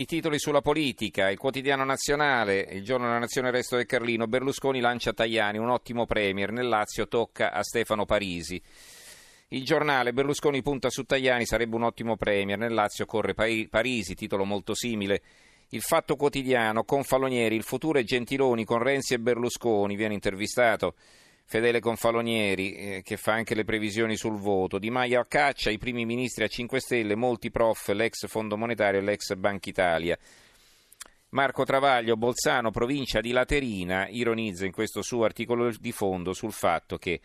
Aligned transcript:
I 0.00 0.06
titoli 0.06 0.38
sulla 0.38 0.62
politica, 0.62 1.28
il 1.28 1.36
quotidiano 1.36 1.84
nazionale, 1.84 2.60
il 2.70 2.82
giorno 2.82 3.04
della 3.04 3.18
nazione 3.18 3.50
resto 3.50 3.76
del 3.76 3.84
Carlino, 3.84 4.26
Berlusconi 4.26 4.80
lancia 4.80 5.12
Tajani, 5.12 5.58
un 5.58 5.68
ottimo 5.68 6.06
premier, 6.06 6.52
nel 6.52 6.68
Lazio 6.68 7.06
tocca 7.06 7.52
a 7.52 7.62
Stefano 7.62 8.06
Parisi. 8.06 8.58
Il 9.48 9.62
giornale 9.62 10.14
Berlusconi 10.14 10.62
punta 10.62 10.88
su 10.88 11.02
Tajani, 11.04 11.44
sarebbe 11.44 11.76
un 11.76 11.82
ottimo 11.82 12.16
premier, 12.16 12.56
nel 12.56 12.72
Lazio 12.72 13.04
corre 13.04 13.34
Parisi, 13.34 14.14
titolo 14.14 14.46
molto 14.46 14.74
simile. 14.74 15.20
Il 15.68 15.82
fatto 15.82 16.16
quotidiano, 16.16 16.84
con 16.84 17.04
Falonieri, 17.04 17.54
il 17.54 17.62
futuro 17.62 17.98
è 17.98 18.02
Gentiloni 18.02 18.64
con 18.64 18.82
Renzi 18.82 19.12
e 19.12 19.18
Berlusconi, 19.18 19.96
viene 19.96 20.14
intervistato. 20.14 20.94
Fedele 21.50 21.80
Confalonieri, 21.80 22.74
eh, 22.74 23.02
che 23.02 23.16
fa 23.16 23.32
anche 23.32 23.56
le 23.56 23.64
previsioni 23.64 24.16
sul 24.16 24.38
voto. 24.38 24.78
Di 24.78 24.88
Maio 24.88 25.18
a 25.18 25.26
caccia, 25.26 25.68
i 25.68 25.78
primi 25.78 26.04
ministri 26.04 26.44
a 26.44 26.46
5 26.46 26.78
Stelle, 26.78 27.16
molti 27.16 27.50
prof, 27.50 27.88
l'ex 27.88 28.28
Fondo 28.28 28.56
Monetario 28.56 29.00
e 29.00 29.02
l'ex 29.02 29.34
Banca 29.34 29.68
Italia. 29.68 30.16
Marco 31.30 31.64
Travaglio, 31.64 32.16
Bolzano, 32.16 32.70
provincia 32.70 33.20
di 33.20 33.32
Laterina, 33.32 34.06
ironizza 34.06 34.64
in 34.64 34.70
questo 34.70 35.02
suo 35.02 35.24
articolo 35.24 35.72
di 35.76 35.90
fondo 35.90 36.34
sul 36.34 36.52
fatto 36.52 36.98
che 36.98 37.20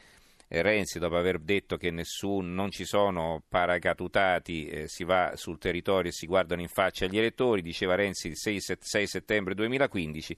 eh, 0.47 0.61
Renzi, 0.63 0.97
dopo 0.97 1.17
aver 1.17 1.37
detto 1.37 1.77
che 1.77 1.91
nessun, 1.91 2.51
non 2.51 2.71
ci 2.71 2.83
sono 2.83 3.43
paracadutati, 3.47 4.65
eh, 4.65 4.87
si 4.87 5.03
va 5.03 5.33
sul 5.35 5.59
territorio 5.59 6.09
e 6.09 6.13
si 6.13 6.25
guardano 6.25 6.61
in 6.61 6.67
faccia 6.67 7.05
gli 7.05 7.19
elettori, 7.19 7.61
diceva 7.61 7.93
Renzi 7.93 8.29
il 8.29 8.37
6, 8.37 8.59
6 8.79 9.05
settembre 9.05 9.53
2015, 9.53 10.35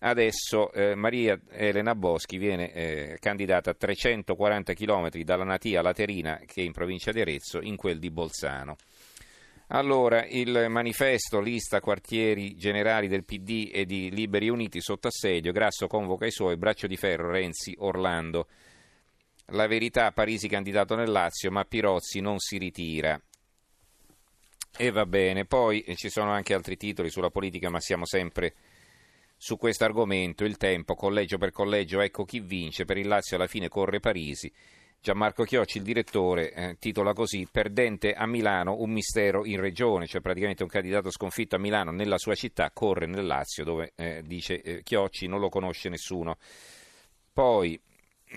Adesso 0.00 0.72
eh, 0.72 0.94
Maria 0.94 1.40
Elena 1.50 1.94
Boschi 1.96 2.38
viene 2.38 2.72
eh, 2.72 3.16
candidata 3.18 3.70
a 3.70 3.74
340 3.74 4.72
km 4.74 5.10
dalla 5.22 5.44
Natia 5.44 5.82
Laterina, 5.82 6.40
che 6.46 6.62
è 6.62 6.64
in 6.64 6.72
provincia 6.72 7.10
di 7.10 7.20
Arezzo, 7.20 7.60
in 7.60 7.74
quel 7.74 7.98
di 7.98 8.10
Bolzano. 8.10 8.76
Allora, 9.70 10.24
il 10.24 10.66
manifesto 10.68 11.40
lista 11.40 11.80
quartieri 11.80 12.56
generali 12.56 13.06
del 13.06 13.24
PD 13.24 13.70
e 13.72 13.84
di 13.84 14.10
Liberi 14.10 14.48
Uniti 14.48 14.80
sotto 14.80 15.08
assedio, 15.08 15.52
Grasso 15.52 15.88
convoca 15.88 16.24
i 16.26 16.30
suoi, 16.30 16.56
braccio 16.56 16.86
di 16.86 16.96
ferro, 16.96 17.30
Renzi, 17.30 17.74
Orlando. 17.78 18.46
La 19.52 19.66
verità, 19.66 20.12
Parisi 20.12 20.48
candidato 20.48 20.94
nel 20.94 21.10
Lazio, 21.10 21.50
ma 21.50 21.64
Pirozzi 21.64 22.20
non 22.20 22.38
si 22.38 22.56
ritira. 22.56 23.20
E 24.76 24.90
va 24.90 25.04
bene, 25.06 25.44
poi 25.44 25.80
eh, 25.80 25.96
ci 25.96 26.08
sono 26.08 26.30
anche 26.30 26.54
altri 26.54 26.76
titoli 26.76 27.10
sulla 27.10 27.30
politica, 27.30 27.68
ma 27.68 27.80
siamo 27.80 28.06
sempre 28.06 28.54
su 29.38 29.56
questo 29.56 29.84
argomento. 29.84 30.44
Il 30.44 30.58
tempo, 30.58 30.94
collegio 30.94 31.38
per 31.38 31.52
collegio, 31.52 32.00
ecco 32.00 32.24
chi 32.24 32.40
vince. 32.40 32.84
Per 32.84 32.98
il 32.98 33.06
Lazio 33.06 33.36
alla 33.36 33.46
fine 33.46 33.68
corre 33.68 34.00
Parisi. 34.00 34.52
Gianmarco 35.00 35.44
Chiocci, 35.44 35.78
il 35.78 35.84
direttore, 35.84 36.52
eh, 36.52 36.76
titola 36.78 37.12
così: 37.12 37.46
Perdente 37.50 38.14
a 38.14 38.26
Milano, 38.26 38.80
un 38.80 38.90
mistero 38.90 39.46
in 39.46 39.60
regione, 39.60 40.06
cioè 40.06 40.20
praticamente 40.20 40.64
un 40.64 40.68
candidato 40.68 41.10
sconfitto 41.10 41.54
a 41.54 41.58
Milano 41.58 41.92
nella 41.92 42.18
sua 42.18 42.34
città, 42.34 42.70
corre 42.72 43.06
nel 43.06 43.24
Lazio, 43.24 43.64
dove 43.64 43.92
eh, 43.94 44.22
dice 44.26 44.60
eh, 44.60 44.82
Chiocci 44.82 45.28
non 45.28 45.38
lo 45.38 45.48
conosce 45.48 45.88
nessuno. 45.88 46.36
Poi, 47.32 47.80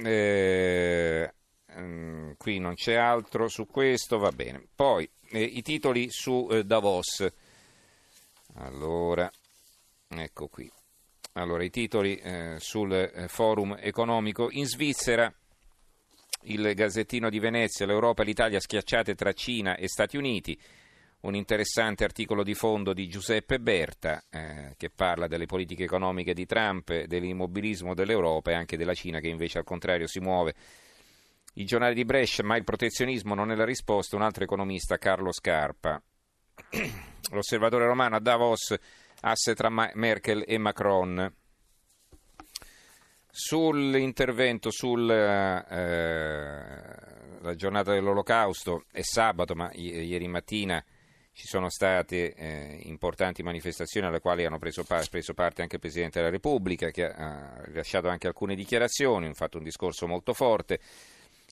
eh, 0.04 1.34
mm, 1.80 2.32
qui 2.38 2.60
non 2.60 2.76
c'è 2.76 2.94
altro 2.94 3.48
su 3.48 3.66
questo, 3.66 4.20
va 4.20 4.32
bene. 4.32 4.64
Poi, 4.74 5.10
eh, 5.32 5.42
i 5.42 5.64
titoli 5.64 6.08
su 6.10 6.48
eh, 6.52 6.64
Davos. 6.64 7.28
Allora, 8.54 9.30
ecco 10.10 10.48
qui. 10.48 10.72
Allora, 11.34 11.64
i 11.64 11.70
titoli 11.70 12.18
eh, 12.18 12.56
sul 12.60 12.92
eh, 12.92 13.28
forum 13.30 13.78
economico. 13.80 14.50
In 14.52 14.66
Svizzera, 14.66 15.34
il 16.44 16.74
Gazzettino 16.74 17.30
di 17.30 17.40
Venezia, 17.40 17.86
l'Europa 17.86 18.24
e 18.24 18.26
l'Italia 18.26 18.60
schiacciate 18.60 19.16
tra 19.16 19.32
Cina 19.32 19.78
e 19.78 19.88
Stati 19.88 20.18
Uniti. 20.18 20.60
Un 21.22 21.36
interessante 21.36 22.04
articolo 22.04 22.44
di 22.44 22.54
fondo 22.54 22.94
di 22.94 23.08
Giuseppe 23.08 23.60
Berta 23.60 24.24
eh, 24.30 24.74
che 24.76 24.90
parla 24.90 25.28
delle 25.28 25.46
politiche 25.46 25.84
economiche 25.84 26.34
di 26.34 26.46
Trump, 26.46 26.92
dell'immobilismo 27.04 27.94
dell'Europa 27.94 28.52
e 28.52 28.56
anche 28.56 28.76
della 28.76 28.96
Cina 28.96 29.20
che 29.20 29.30
invece 29.30 29.60
al 29.60 29.64
contrario 29.64 30.08
si 30.08 30.20
muove. 30.20 30.54
I 31.54 31.64
giornali 31.64 31.94
di 31.94 32.04
Brescia, 32.06 32.44
ma 32.44 32.58
il 32.58 32.64
protezionismo 32.64 33.36
non 33.36 33.52
è 33.52 33.56
la 33.56 33.66
risposta, 33.66 34.16
un 34.16 34.24
altro 34.24 34.44
economista, 34.44 34.98
Carlo 34.98 35.32
Scarpa. 35.32 36.02
L'osservatore 37.32 37.86
romano 37.86 38.16
a 38.16 38.20
Davos 38.20 38.76
asse 39.22 39.56
tra 39.56 39.70
Merkel 39.70 40.44
e 40.48 40.58
Macron. 40.58 41.34
Sull'intervento 43.34 44.72
sulla 44.72 45.66
eh, 45.68 47.56
giornata 47.56 47.94
dell'Olocausto 47.94 48.84
è 48.92 49.02
sabato, 49.02 49.56
ma 49.56 49.72
i- 49.74 50.04
ieri 50.06 50.28
mattina 50.28 50.84
ci 51.34 51.48
sono 51.48 51.70
state 51.70 52.34
eh, 52.34 52.82
importanti 52.84 53.42
manifestazioni 53.42 54.06
alle 54.06 54.20
quali 54.20 54.44
hanno 54.46 54.60
preso, 54.60 54.84
pa- 54.84 55.06
preso, 55.10 55.34
parte 55.34 55.62
anche 55.62 55.76
il 55.76 55.82
Presidente 55.82 56.20
della 56.20 56.30
Repubblica, 56.30 56.92
che 56.92 57.06
ha 57.06 57.62
rilasciato 57.64 58.10
anche 58.10 58.28
alcune 58.28 58.54
dichiarazioni, 58.54 59.28
ha 59.28 59.34
fatto 59.34 59.58
un 59.58 59.64
discorso 59.64 60.08
molto 60.08 60.34
forte. 60.34 60.80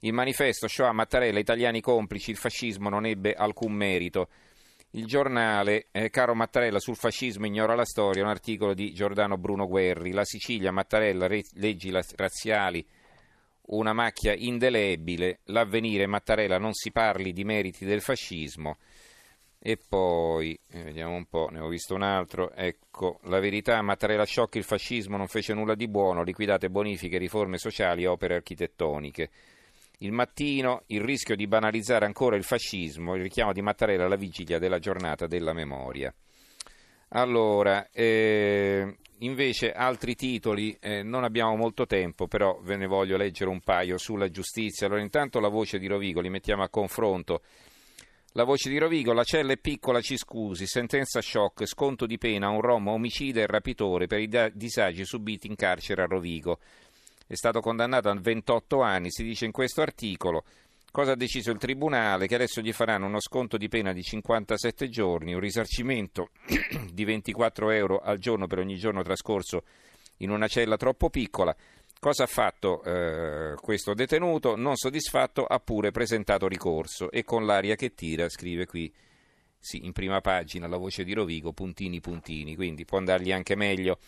Il 0.01 0.11
manifesto 0.13 0.67
Shoah 0.67 0.91
Mattarella, 0.91 1.39
italiani 1.39 1.79
complici, 1.79 2.31
il 2.31 2.37
fascismo 2.37 2.89
non 2.89 3.05
ebbe 3.05 3.33
alcun 3.33 3.71
merito. 3.71 4.27
Il 4.93 5.05
giornale, 5.05 5.87
eh, 5.91 6.09
caro 6.09 6.33
Mattarella, 6.33 6.79
sul 6.79 6.95
fascismo 6.95 7.45
ignora 7.45 7.75
la 7.75 7.85
storia, 7.85 8.23
un 8.23 8.29
articolo 8.29 8.73
di 8.73 8.91
Giordano 8.91 9.37
Bruno 9.37 9.67
Guerri. 9.67 10.11
La 10.11 10.25
Sicilia, 10.25 10.71
Mattarella, 10.71 11.27
re, 11.27 11.43
leggi 11.53 11.91
razziali, 12.15 12.83
una 13.67 13.93
macchia 13.93 14.33
indelebile. 14.33 15.41
L'avvenire, 15.45 16.07
Mattarella, 16.07 16.57
non 16.57 16.73
si 16.73 16.91
parli 16.91 17.33
di 17.33 17.43
meriti 17.43 17.85
del 17.85 18.01
fascismo. 18.01 18.77
E 19.59 19.77
poi, 19.77 20.59
eh, 20.71 20.81
vediamo 20.81 21.13
un 21.13 21.25
po', 21.27 21.49
ne 21.51 21.59
ho 21.59 21.67
visto 21.67 21.93
un 21.93 22.01
altro. 22.01 22.51
Ecco, 22.53 23.19
la 23.25 23.39
verità, 23.39 23.79
Mattarella 23.83 24.25
shock, 24.25 24.55
il 24.55 24.63
fascismo 24.63 25.17
non 25.17 25.27
fece 25.27 25.53
nulla 25.53 25.75
di 25.75 25.87
buono, 25.87 26.23
liquidate 26.23 26.67
bonifiche, 26.67 27.19
riforme 27.19 27.59
sociali 27.59 28.07
opere 28.07 28.33
architettoniche. 28.33 29.29
Il 30.01 30.13
mattino, 30.13 30.83
il 30.87 31.01
rischio 31.01 31.35
di 31.35 31.45
banalizzare 31.45 32.05
ancora 32.05 32.37
il 32.37 32.45
fascismo, 32.45 33.15
il 33.15 33.21
richiamo 33.23 33.51
di 33.51 33.61
Mattarella 33.61 34.05
alla 34.05 34.15
vigilia 34.15 34.57
della 34.57 34.79
giornata 34.79 35.27
della 35.27 35.51
memoria. 35.51 36.13
Allora, 37.09 37.89
eh, 37.91 38.95
invece 39.19 39.73
altri 39.73 40.15
titoli, 40.15 40.77
eh, 40.79 41.03
non 41.03 41.25
abbiamo 41.25 41.57
molto 41.57 41.85
tempo, 41.85 42.27
però 42.27 42.59
ve 42.61 42.77
ne 42.77 42.87
voglio 42.87 43.17
leggere 43.17 43.49
un 43.49 43.59
paio 43.59 43.97
sulla 43.97 44.29
giustizia. 44.29 44.87
Allora, 44.87 45.01
intanto 45.01 45.41
la 45.41 45.49
voce 45.49 45.79
di 45.79 45.87
Rovigo, 45.87 46.21
li 46.21 46.29
mettiamo 46.29 46.63
a 46.63 46.69
confronto. 46.69 47.41
La 48.33 48.45
voce 48.45 48.69
di 48.69 48.77
Rovigo, 48.77 49.11
la 49.11 49.23
cella 49.23 49.51
è 49.51 49.57
piccola, 49.57 49.99
ci 49.99 50.15
scusi, 50.15 50.65
sentenza 50.65 51.19
shock, 51.19 51.65
sconto 51.65 52.05
di 52.05 52.17
pena 52.17 52.47
a 52.47 52.51
un 52.51 52.61
rom 52.61 52.87
omicida 52.87 53.41
e 53.41 53.47
rapitore 53.47 54.07
per 54.07 54.19
i 54.19 54.29
disagi 54.53 55.03
subiti 55.03 55.47
in 55.47 55.55
carcere 55.55 56.03
a 56.03 56.05
Rovigo 56.05 56.59
è 57.29 57.35
stato 57.35 57.61
condannato 57.61 58.09
a 58.09 58.15
28 58.19 58.81
anni, 58.81 59.11
si 59.11 59.21
dice 59.21 59.45
in 59.45 59.51
questo 59.51 59.83
articolo. 59.83 60.43
Cosa 60.91 61.11
ha 61.11 61.15
deciso 61.15 61.51
il 61.51 61.59
Tribunale? 61.59 62.25
Che 62.25 62.33
adesso 62.33 62.59
gli 62.59 62.73
faranno 62.73 63.05
uno 63.05 63.19
sconto 63.19 63.55
di 63.55 63.67
pena 63.67 63.93
di 63.93 64.01
57 64.01 64.89
giorni, 64.89 65.35
un 65.35 65.39
risarcimento 65.39 66.29
di 66.91 67.05
24 67.05 67.69
euro 67.69 67.99
al 67.99 68.17
giorno 68.17 68.47
per 68.47 68.57
ogni 68.57 68.77
giorno 68.77 69.03
trascorso 69.03 69.61
in 70.17 70.31
una 70.31 70.47
cella 70.47 70.75
troppo 70.75 71.11
piccola. 71.11 71.55
Cosa 71.99 72.23
ha 72.23 72.27
fatto 72.27 72.81
eh, 72.81 73.53
questo 73.61 73.93
detenuto? 73.93 74.55
Non 74.55 74.75
soddisfatto 74.75 75.45
ha 75.45 75.59
pure 75.59 75.91
presentato 75.91 76.47
ricorso 76.47 77.11
e 77.11 77.23
con 77.23 77.45
l'aria 77.45 77.75
che 77.75 77.93
tira, 77.93 78.27
scrive 78.27 78.65
qui 78.65 78.91
sì, 79.59 79.85
in 79.85 79.91
prima 79.91 80.19
pagina 80.19 80.67
la 80.67 80.77
voce 80.77 81.03
di 81.03 81.13
Rovigo, 81.13 81.53
puntini 81.53 81.99
puntini, 81.99 82.55
quindi 82.55 82.85
può 82.85 82.97
andargli 82.97 83.31
anche 83.31 83.55
meglio. 83.55 83.99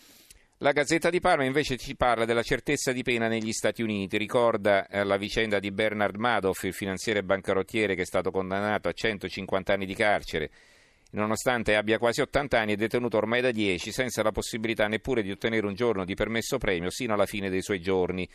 La 0.63 0.73
Gazzetta 0.73 1.09
di 1.09 1.19
Parma 1.19 1.43
invece 1.43 1.75
ci 1.75 1.95
parla 1.95 2.23
della 2.23 2.43
certezza 2.43 2.91
di 2.91 3.01
pena 3.01 3.27
negli 3.27 3.51
Stati 3.51 3.81
Uniti, 3.81 4.19
ricorda 4.19 4.85
eh, 4.85 5.03
la 5.03 5.17
vicenda 5.17 5.57
di 5.57 5.71
Bernard 5.71 6.17
Madoff, 6.17 6.61
il 6.65 6.73
finanziere 6.73 7.23
bancarottiere 7.23 7.95
che 7.95 8.03
è 8.03 8.05
stato 8.05 8.29
condannato 8.29 8.87
a 8.87 8.91
150 8.91 9.73
anni 9.73 9.87
di 9.87 9.95
carcere. 9.95 10.51
Nonostante 11.13 11.75
abbia 11.75 11.97
quasi 11.97 12.21
80 12.21 12.59
anni, 12.59 12.73
è 12.73 12.75
detenuto 12.75 13.17
ormai 13.17 13.41
da 13.41 13.49
10, 13.49 13.91
senza 13.91 14.21
la 14.21 14.31
possibilità 14.31 14.87
neppure 14.87 15.23
di 15.23 15.31
ottenere 15.31 15.65
un 15.65 15.73
giorno 15.73 16.05
di 16.05 16.13
permesso 16.13 16.59
premio 16.59 16.91
sino 16.91 17.15
alla 17.15 17.25
fine 17.25 17.49
dei 17.49 17.63
suoi 17.63 17.81
giorni. 17.81 18.29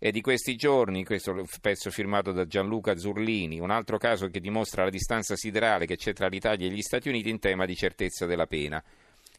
E 0.00 0.10
di 0.10 0.20
questi 0.20 0.56
giorni, 0.56 1.04
questo 1.04 1.46
pezzo 1.60 1.92
firmato 1.92 2.32
da 2.32 2.44
Gianluca 2.46 2.96
Zurlini, 2.96 3.60
un 3.60 3.70
altro 3.70 3.98
caso 3.98 4.26
che 4.26 4.40
dimostra 4.40 4.82
la 4.82 4.90
distanza 4.90 5.36
siderale 5.36 5.86
che 5.86 5.94
c'è 5.94 6.12
tra 6.12 6.26
l'Italia 6.26 6.66
e 6.66 6.70
gli 6.70 6.82
Stati 6.82 7.08
Uniti 7.08 7.30
in 7.30 7.38
tema 7.38 7.66
di 7.66 7.76
certezza 7.76 8.26
della 8.26 8.48
pena. 8.48 8.82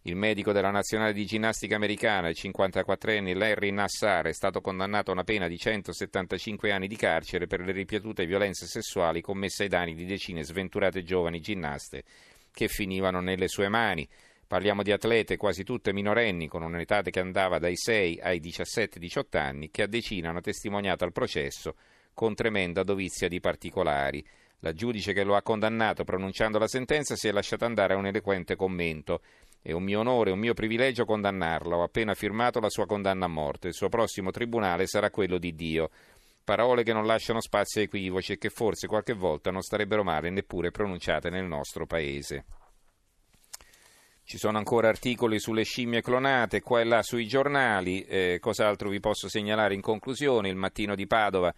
Il 0.08 0.16
medico 0.16 0.54
della 0.54 0.72
nazionale 0.72 1.12
di 1.12 1.26
ginnastica 1.26 1.76
americana, 1.76 2.30
il 2.30 2.38
54enne 2.40 3.36
Larry 3.36 3.72
Nassar, 3.72 4.28
è 4.28 4.32
stato 4.32 4.62
condannato 4.62 5.10
a 5.10 5.14
una 5.14 5.26
pena 5.26 5.50
di 5.50 5.58
175 5.58 6.72
anni 6.72 6.88
di 6.88 6.96
carcere 6.96 7.46
per 7.46 7.60
le 7.60 7.74
ripetute 7.74 8.26
violenze 8.26 8.68
sessuali 8.68 9.20
commesse 9.20 9.64
ai 9.64 9.70
danni 9.70 9.96
di 9.96 10.06
decine 10.06 10.44
sventurate 10.44 11.04
giovani 11.04 11.42
ginnaste 11.42 12.06
che 12.54 12.70
finivano 12.70 13.20
nelle 13.20 13.50
sue 13.50 13.68
mani. 13.68 14.08
Parliamo 14.48 14.82
di 14.82 14.94
atlete 14.94 15.36
quasi 15.36 15.66
tutte 15.66 15.92
minorenni, 15.92 16.48
con 16.48 16.64
un'età 16.64 17.02
che 17.02 17.20
andava 17.20 17.60
dai 17.60 17.76
6 17.76 18.22
ai 18.22 18.40
17-18 18.40 19.38
anni, 19.38 19.70
che 19.70 19.82
a 19.82 19.88
decina 19.88 20.30
hanno 20.30 20.40
testimoniato 20.40 21.04
al 21.04 21.12
processo 21.12 21.76
con 22.14 22.34
tremenda 22.34 22.84
dovizia 22.84 23.28
di 23.28 23.42
particolari. 23.42 24.26
La 24.62 24.74
giudice 24.74 25.14
che 25.14 25.24
lo 25.24 25.36
ha 25.36 25.44
condannato 25.44 26.04
pronunciando 26.04 26.58
la 26.58 26.68
sentenza 26.68 27.16
si 27.16 27.28
è 27.28 27.32
lasciata 27.32 27.66
andare 27.66 27.94
a 27.94 27.98
un 27.98 28.08
eloquente 28.08 28.56
commento. 28.56 29.22
È 29.68 29.74
un 29.74 29.84
mio 29.84 30.00
onore, 30.00 30.32
un 30.32 30.40
mio 30.40 30.54
privilegio 30.54 31.04
condannarla. 31.04 31.76
Ho 31.76 31.84
appena 31.84 32.14
firmato 32.14 32.62
la 32.62 32.70
sua 32.70 32.86
condanna 32.86 33.26
a 33.26 33.28
morte. 33.28 33.68
Il 33.68 33.74
suo 33.74 33.90
prossimo 33.90 34.32
tribunale 34.32 34.88
sarà 34.88 35.10
quello 35.10 35.38
di 35.38 35.56
Dio. 35.56 35.90
Parole 36.42 36.84
che 36.84 36.94
non 36.94 37.06
lasciano 37.06 37.42
spazio 37.42 37.82
a 37.82 37.84
equivoci 37.84 38.32
e 38.32 38.38
che 38.38 38.50
forse 38.50 38.88
qualche 38.88 39.12
volta 39.12 39.52
non 39.52 39.62
starebbero 39.62 40.06
male 40.06 40.30
neppure 40.30 40.72
pronunciate 40.72 41.30
nel 41.30 41.44
nostro 41.44 41.86
paese. 41.86 42.46
Ci 44.24 44.38
sono 44.38 44.58
ancora 44.58 44.88
articoli 44.88 45.38
sulle 45.38 45.66
scimmie 45.66 46.02
clonate, 46.02 46.62
qua 46.62 46.80
e 46.80 46.86
là 46.86 47.04
sui 47.04 47.28
giornali. 47.28 48.04
Eh, 48.04 48.38
cos'altro 48.40 48.88
vi 48.88 49.02
posso 49.02 49.28
segnalare 49.28 49.74
in 49.74 49.82
conclusione? 49.82 50.48
Il 50.48 50.56
mattino 50.56 50.96
di 50.96 51.08
Padova. 51.08 51.54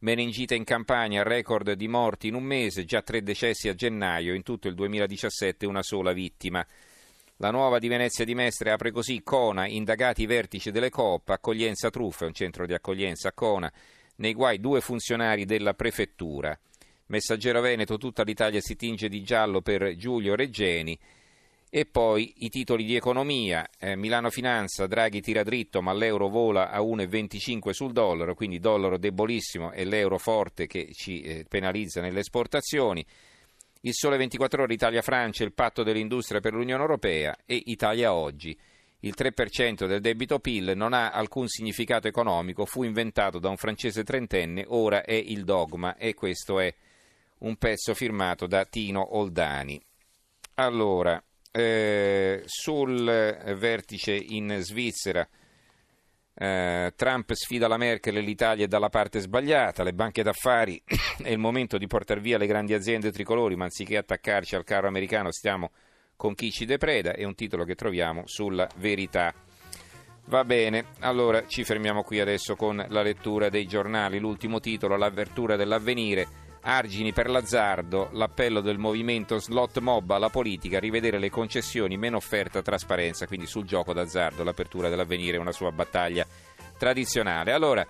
Meningite 0.00 0.54
in 0.54 0.64
campagna, 0.64 1.22
record 1.22 1.72
di 1.72 1.88
morti 1.88 2.28
in 2.28 2.34
un 2.34 2.44
mese, 2.44 2.84
già 2.84 3.00
tre 3.00 3.22
decessi 3.22 3.70
a 3.70 3.74
gennaio, 3.74 4.34
in 4.34 4.42
tutto 4.42 4.68
il 4.68 4.74
2017 4.74 5.64
una 5.64 5.82
sola 5.82 6.12
vittima. 6.12 6.62
La 7.38 7.50
nuova 7.50 7.80
di 7.80 7.88
Venezia 7.88 8.24
di 8.24 8.32
Mestre 8.32 8.70
apre 8.70 8.92
così 8.92 9.20
Cona, 9.24 9.66
indagati 9.66 10.22
i 10.22 10.26
vertici 10.26 10.70
delle 10.70 10.88
Coop, 10.88 11.30
accoglienza 11.30 11.90
truffa, 11.90 12.26
un 12.26 12.32
centro 12.32 12.64
di 12.64 12.74
accoglienza 12.74 13.30
a 13.30 13.32
Cona, 13.32 13.72
nei 14.16 14.34
guai 14.34 14.60
due 14.60 14.80
funzionari 14.80 15.44
della 15.44 15.74
prefettura. 15.74 16.56
Messaggero 17.06 17.60
Veneto, 17.60 17.98
tutta 17.98 18.22
l'Italia 18.22 18.60
si 18.60 18.76
tinge 18.76 19.08
di 19.08 19.24
giallo 19.24 19.62
per 19.62 19.96
Giulio 19.96 20.36
Reggeni. 20.36 20.96
E 21.68 21.86
poi 21.86 22.34
i 22.44 22.50
titoli 22.50 22.84
di 22.84 22.94
economia, 22.94 23.68
eh, 23.80 23.96
Milano 23.96 24.30
Finanza, 24.30 24.86
Draghi 24.86 25.20
tira 25.20 25.42
dritto 25.42 25.82
ma 25.82 25.92
l'euro 25.92 26.28
vola 26.28 26.70
a 26.70 26.80
1,25 26.80 27.70
sul 27.70 27.90
dollaro, 27.90 28.36
quindi 28.36 28.60
dollaro 28.60 28.96
debolissimo 28.96 29.72
e 29.72 29.84
l'euro 29.84 30.18
forte 30.18 30.68
che 30.68 30.92
ci 30.92 31.22
eh, 31.22 31.44
penalizza 31.48 32.00
nelle 32.00 32.20
esportazioni. 32.20 33.04
Il 33.86 33.92
Sole 33.92 34.16
24 34.16 34.62
ore 34.62 34.72
Italia-Francia, 34.72 35.44
il 35.44 35.52
patto 35.52 35.82
dell'industria 35.82 36.40
per 36.40 36.54
l'Unione 36.54 36.80
Europea 36.80 37.36
e 37.44 37.64
Italia 37.66 38.14
oggi. 38.14 38.58
Il 39.00 39.12
3% 39.14 39.86
del 39.86 40.00
debito 40.00 40.38
PIL 40.38 40.72
non 40.74 40.94
ha 40.94 41.10
alcun 41.10 41.48
significato 41.48 42.08
economico, 42.08 42.64
fu 42.64 42.82
inventato 42.82 43.38
da 43.38 43.50
un 43.50 43.58
francese 43.58 44.02
trentenne, 44.02 44.64
ora 44.68 45.04
è 45.04 45.12
il 45.12 45.44
dogma 45.44 45.98
e 45.98 46.14
questo 46.14 46.60
è 46.60 46.74
un 47.40 47.56
pezzo 47.56 47.92
firmato 47.92 48.46
da 48.46 48.64
Tino 48.64 49.18
Oldani. 49.18 49.78
Allora, 50.54 51.22
eh, 51.52 52.42
sul 52.46 53.04
vertice 53.04 54.14
in 54.14 54.60
Svizzera. 54.60 55.28
Eh, 56.36 56.92
Trump 56.96 57.32
sfida 57.32 57.68
la 57.68 57.76
Merkel 57.76 58.16
e 58.16 58.20
l'Italia 58.20 58.64
è 58.64 58.68
dalla 58.68 58.88
parte 58.88 59.20
sbagliata, 59.20 59.84
le 59.84 59.92
banche 59.92 60.24
d'affari 60.24 60.82
è 61.22 61.30
il 61.30 61.38
momento 61.38 61.78
di 61.78 61.86
portare 61.86 62.20
via 62.20 62.38
le 62.38 62.46
grandi 62.46 62.74
aziende 62.74 63.12
tricolori, 63.12 63.54
ma 63.54 63.64
anziché 63.64 63.96
attaccarci 63.96 64.56
al 64.56 64.64
carro 64.64 64.88
americano 64.88 65.30
stiamo 65.30 65.70
con 66.16 66.34
chi 66.34 66.50
ci 66.50 66.64
depreda, 66.64 67.12
è 67.12 67.24
un 67.24 67.34
titolo 67.34 67.64
che 67.64 67.74
troviamo 67.74 68.22
sulla 68.26 68.68
verità. 68.76 69.32
Va 70.26 70.44
bene, 70.44 70.86
allora 71.00 71.46
ci 71.46 71.64
fermiamo 71.64 72.02
qui 72.02 72.18
adesso 72.18 72.56
con 72.56 72.84
la 72.88 73.02
lettura 73.02 73.48
dei 73.48 73.66
giornali, 73.66 74.18
l'ultimo 74.18 74.58
titolo, 74.58 74.96
l'avvertura 74.96 75.54
dell'avvenire 75.54 76.43
Argini 76.66 77.12
per 77.12 77.28
l'azzardo, 77.28 78.08
l'appello 78.12 78.60
del 78.60 78.78
movimento 78.78 79.38
slot 79.38 79.78
mob 79.80 80.10
alla 80.10 80.30
politica, 80.30 80.78
rivedere 80.78 81.18
le 81.18 81.28
concessioni, 81.28 81.98
meno 81.98 82.16
offerta, 82.16 82.62
trasparenza, 82.62 83.26
quindi 83.26 83.46
sul 83.46 83.66
gioco 83.66 83.92
d'azzardo, 83.92 84.42
l'apertura 84.42 84.88
dell'avvenire 84.88 85.36
è 85.36 85.40
una 85.40 85.52
sua 85.52 85.70
battaglia 85.72 86.26
tradizionale. 86.78 87.52
Allora, 87.52 87.86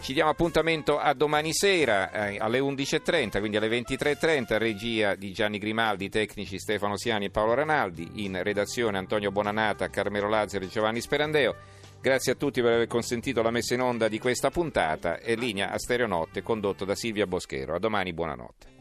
ci 0.00 0.12
diamo 0.12 0.30
appuntamento 0.30 0.98
a 0.98 1.12
domani 1.14 1.52
sera 1.52 2.10
eh, 2.10 2.38
alle 2.38 2.60
11.30, 2.60 3.38
quindi 3.38 3.56
alle 3.56 3.68
23.30, 3.68 4.58
regia 4.58 5.14
di 5.14 5.32
Gianni 5.32 5.58
Grimaldi, 5.58 6.08
tecnici 6.08 6.58
Stefano 6.58 6.96
Siani 6.96 7.26
e 7.26 7.30
Paolo 7.30 7.54
Ranaldi, 7.54 8.24
in 8.24 8.42
redazione 8.42 8.98
Antonio 8.98 9.30
Bonanata, 9.30 9.88
Carmelo 9.88 10.28
Lazzaro 10.28 10.64
e 10.64 10.68
Giovanni 10.68 11.00
Sperandeo. 11.00 11.54
Grazie 12.04 12.32
a 12.32 12.34
tutti 12.34 12.60
per 12.60 12.74
aver 12.74 12.86
consentito 12.86 13.40
la 13.40 13.50
messa 13.50 13.72
in 13.72 13.80
onda 13.80 14.08
di 14.08 14.18
questa 14.18 14.50
puntata 14.50 15.20
e 15.20 15.36
linea 15.36 15.70
a 15.70 15.78
Stereonotte 15.78 16.42
condotto 16.42 16.84
da 16.84 16.94
Silvia 16.94 17.26
Boschero. 17.26 17.74
A 17.74 17.78
domani, 17.78 18.12
buonanotte. 18.12 18.74